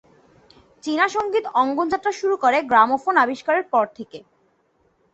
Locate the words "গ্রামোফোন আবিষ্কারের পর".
2.61-3.85